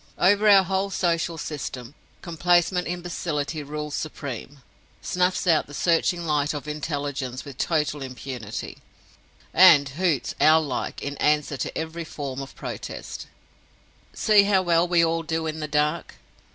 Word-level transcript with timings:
Over 0.17 0.49
our 0.49 0.63
whole 0.63 0.89
social 0.89 1.37
system, 1.37 1.93
complacent 2.23 2.87
Imbecility 2.87 3.61
rules 3.61 3.93
supreme—snuffs 3.93 5.45
out 5.45 5.67
the 5.67 5.75
searching 5.75 6.25
light 6.25 6.55
of 6.55 6.67
Intelligence 6.67 7.45
with 7.45 7.59
total 7.59 8.01
impunity—and 8.01 9.89
hoots, 9.89 10.33
owl 10.41 10.63
like, 10.63 11.03
in 11.03 11.17
answer 11.17 11.55
to 11.57 11.77
every 11.77 12.03
form 12.03 12.41
of 12.41 12.55
protest, 12.55 13.27
See 14.11 14.41
how 14.45 14.63
well 14.63 14.87
we 14.87 15.05
all 15.05 15.21
do 15.21 15.45
in 15.45 15.59
the 15.59 15.67
dark! 15.67 16.15